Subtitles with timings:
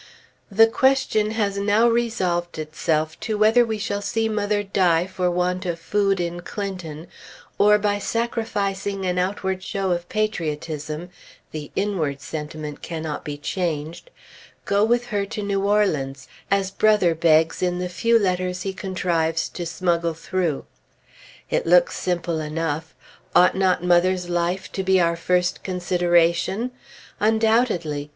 [0.49, 5.63] The question has now resolved itself to whether we shall see mother die for want
[5.67, 7.05] of food in Clinton,
[7.59, 11.09] or, by sacrificing an outward show of patriotism
[11.51, 14.09] (the inward sentiment cannot be changed),
[14.65, 19.47] go with her to New Orleans, as Brother begs in the few letters he contrives
[19.49, 20.65] to smuggle through.
[21.51, 22.95] It looks simple enough.
[23.35, 26.71] Ought not mother's life to be our first consideration?
[27.19, 28.09] Undoubtedly!